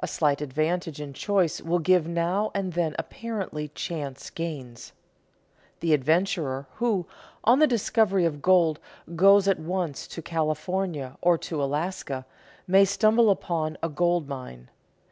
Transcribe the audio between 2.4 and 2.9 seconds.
and